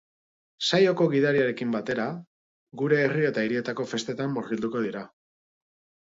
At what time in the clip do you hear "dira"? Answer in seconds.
4.87-5.05